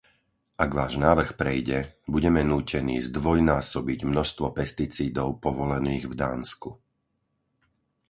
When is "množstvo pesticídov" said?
4.11-5.27